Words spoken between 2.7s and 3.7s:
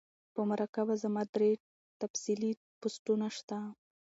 پوسټونه شته